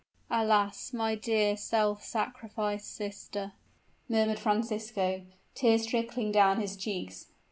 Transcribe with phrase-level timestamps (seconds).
[0.31, 0.93] "Alas!
[0.93, 3.51] my dear self sacrificed sister,"
[4.09, 5.21] murmured Francisco,
[5.53, 7.27] tears trickling down his cheeks.